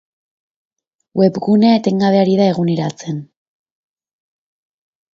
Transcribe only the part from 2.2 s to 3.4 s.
ari da eguneratzen.